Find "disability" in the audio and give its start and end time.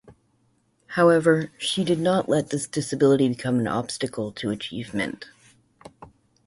2.65-3.29